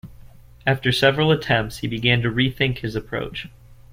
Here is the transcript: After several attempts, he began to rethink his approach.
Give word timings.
After 0.65 0.91
several 0.91 1.31
attempts, 1.31 1.77
he 1.77 1.87
began 1.87 2.23
to 2.23 2.31
rethink 2.31 2.79
his 2.79 2.95
approach. 2.95 3.47